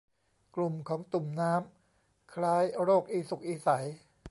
[0.55, 3.69] กลุ่มของตุ่มน้ำคล้ายโรคอีสุกอีใส